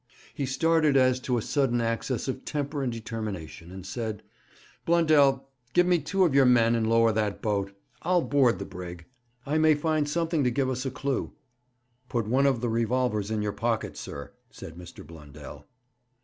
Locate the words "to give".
10.43-10.71